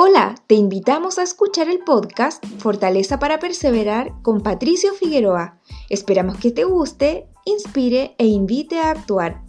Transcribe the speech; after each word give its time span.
Hola, 0.00 0.36
te 0.46 0.54
invitamos 0.54 1.18
a 1.18 1.24
escuchar 1.24 1.68
el 1.68 1.80
podcast 1.80 2.46
Fortaleza 2.58 3.18
para 3.18 3.40
Perseverar 3.40 4.12
con 4.22 4.42
Patricio 4.42 4.94
Figueroa. 4.94 5.58
Esperamos 5.90 6.36
que 6.36 6.52
te 6.52 6.62
guste, 6.62 7.28
inspire 7.44 8.14
e 8.16 8.26
invite 8.26 8.78
a 8.78 8.92
actuar. 8.92 9.47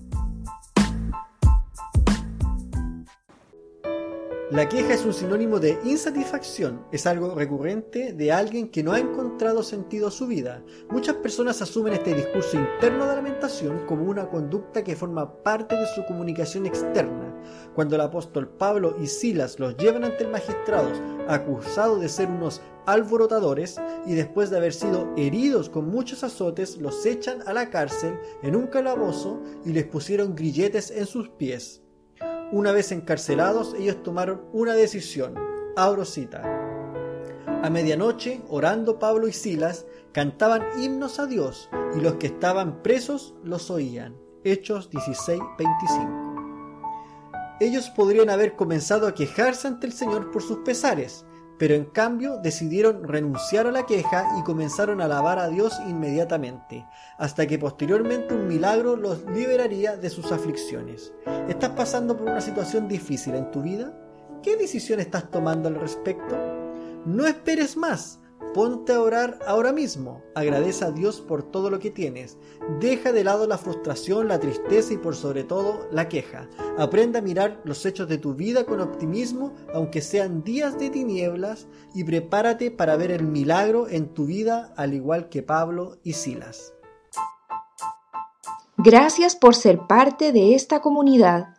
La 4.51 4.67
queja 4.67 4.95
es 4.95 5.05
un 5.05 5.13
sinónimo 5.13 5.59
de 5.59 5.77
insatisfacción, 5.85 6.83
es 6.91 7.05
algo 7.05 7.35
recurrente 7.35 8.13
de 8.13 8.31
alguien 8.31 8.69
que 8.69 8.81
no 8.81 8.93
ha 8.93 8.99
encontrado 8.99 9.61
sentido 9.61 10.07
a 10.07 10.11
su 10.11 10.25
vida. 10.25 10.63
Muchas 10.89 11.17
personas 11.17 11.61
asumen 11.61 11.93
este 11.93 12.15
discurso 12.15 12.57
interno 12.57 13.05
de 13.05 13.15
lamentación 13.15 13.85
como 13.85 14.05
una 14.05 14.27
conducta 14.27 14.83
que 14.83 14.95
forma 14.95 15.43
parte 15.43 15.75
de 15.75 15.85
su 15.93 16.03
comunicación 16.03 16.65
externa. 16.65 17.31
Cuando 17.75 17.93
el 17.93 18.01
apóstol 18.01 18.49
Pablo 18.49 18.95
y 18.99 19.05
Silas 19.05 19.59
los 19.59 19.77
llevan 19.77 20.03
ante 20.03 20.23
el 20.23 20.31
magistrado 20.31 20.89
acusados 21.27 22.01
de 22.01 22.09
ser 22.09 22.27
unos 22.27 22.59
alborotadores 22.87 23.79
y 24.07 24.15
después 24.15 24.49
de 24.49 24.57
haber 24.57 24.73
sido 24.73 25.13
heridos 25.15 25.69
con 25.69 25.87
muchos 25.87 26.23
azotes 26.23 26.77
los 26.77 27.05
echan 27.05 27.43
a 27.45 27.53
la 27.53 27.69
cárcel 27.69 28.17
en 28.41 28.55
un 28.55 28.65
calabozo 28.65 29.43
y 29.63 29.73
les 29.73 29.85
pusieron 29.85 30.35
grilletes 30.35 30.89
en 30.89 31.05
sus 31.05 31.29
pies. 31.29 31.83
Una 32.51 32.71
vez 32.71 32.91
encarcelados, 32.91 33.75
ellos 33.75 34.01
tomaron 34.01 34.41
una 34.53 34.73
decisión. 34.73 35.35
Abro 35.75 36.03
cita. 36.03 36.41
A 37.61 37.69
medianoche, 37.69 38.41
orando 38.49 38.97
Pablo 38.97 39.27
y 39.27 39.33
Silas, 39.33 39.85
cantaban 40.13 40.63
himnos 40.81 41.19
a 41.19 41.27
Dios, 41.27 41.69
y 41.95 42.01
los 42.01 42.15
que 42.15 42.25
estaban 42.25 42.81
presos 42.81 43.35
los 43.43 43.69
oían. 43.69 44.17
Hechos 44.43 44.89
16, 44.89 45.39
25. 45.59 46.29
Ellos 47.59 47.91
podrían 47.91 48.31
haber 48.31 48.55
comenzado 48.55 49.05
a 49.05 49.13
quejarse 49.13 49.67
ante 49.67 49.85
el 49.85 49.93
Señor 49.93 50.31
por 50.31 50.41
sus 50.41 50.57
pesares, 50.59 51.25
pero 51.59 51.75
en 51.75 51.85
cambio 51.85 52.37
decidieron 52.37 53.03
renunciar 53.03 53.67
a 53.67 53.71
la 53.71 53.85
queja 53.85 54.25
y 54.39 54.43
comenzaron 54.43 55.01
a 55.01 55.05
alabar 55.05 55.37
a 55.39 55.49
Dios 55.49 55.77
inmediatamente, 55.87 56.87
hasta 57.17 57.45
que 57.45 57.59
posteriormente 57.59 58.33
un 58.33 58.47
milagro 58.47 58.95
los 58.95 59.25
liberaría 59.25 59.97
de 59.97 60.09
sus 60.09 60.31
aflicciones. 60.31 61.13
¿Estás 61.49 61.71
pasando 61.71 62.15
por 62.15 62.29
una 62.29 62.39
situación 62.39 62.87
difícil 62.87 63.35
en 63.35 63.51
tu 63.51 63.61
vida? 63.61 63.93
¿Qué 64.41 64.55
decisión 64.55 65.01
estás 65.01 65.29
tomando 65.29 65.67
al 65.67 65.75
respecto? 65.75 66.37
No 67.05 67.27
esperes 67.27 67.75
más, 67.75 68.21
Ponte 68.53 68.93
a 68.93 69.01
orar 69.01 69.39
ahora 69.45 69.71
mismo. 69.71 70.23
Agradece 70.33 70.83
a 70.83 70.91
Dios 70.91 71.21
por 71.21 71.43
todo 71.43 71.69
lo 71.69 71.79
que 71.79 71.91
tienes. 71.91 72.37
Deja 72.79 73.11
de 73.11 73.23
lado 73.23 73.45
la 73.47 73.57
frustración, 73.57 74.27
la 74.27 74.39
tristeza 74.39 74.93
y 74.93 74.97
por 74.97 75.15
sobre 75.15 75.43
todo 75.43 75.87
la 75.91 76.09
queja. 76.09 76.49
Aprende 76.77 77.19
a 77.19 77.21
mirar 77.21 77.61
los 77.63 77.85
hechos 77.85 78.07
de 78.07 78.17
tu 78.17 78.33
vida 78.33 78.65
con 78.65 78.81
optimismo, 78.81 79.53
aunque 79.73 80.01
sean 80.01 80.43
días 80.43 80.79
de 80.79 80.89
tinieblas, 80.89 81.67
y 81.93 82.03
prepárate 82.03 82.71
para 82.71 82.97
ver 82.97 83.11
el 83.11 83.23
milagro 83.23 83.87
en 83.87 84.13
tu 84.13 84.25
vida 84.25 84.73
al 84.75 84.93
igual 84.93 85.29
que 85.29 85.43
Pablo 85.43 85.99
y 86.03 86.13
Silas. 86.13 86.73
Gracias 88.77 89.35
por 89.35 89.55
ser 89.55 89.87
parte 89.87 90.31
de 90.31 90.55
esta 90.55 90.81
comunidad. 90.81 91.58